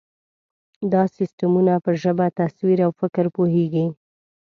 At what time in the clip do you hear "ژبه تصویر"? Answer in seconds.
2.01-2.79